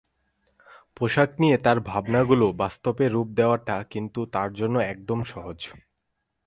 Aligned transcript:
পোশাক 0.97 1.29
নিয়ে 1.39 1.57
তাঁর 1.57 1.77
ভাবনাগুলো 1.81 2.45
বাস্তবে 2.53 3.05
রূপ 3.07 3.27
দেওয়াটা 3.35 3.75
কিন্তু 3.83 4.19
তাঁর 4.33 4.49
জন্য 4.53 4.75
একদম 4.93 5.19
সহজ। 5.23 5.59